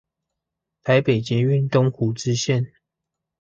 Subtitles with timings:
[0.81, 2.71] 台北捷運東湖支線